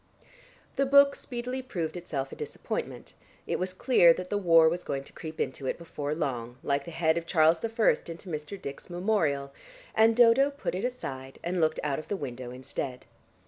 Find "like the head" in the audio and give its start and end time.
6.63-7.19